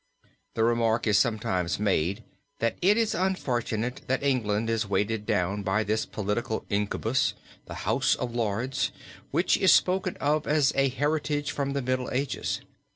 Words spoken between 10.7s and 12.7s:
a heritage from the Middle Ages.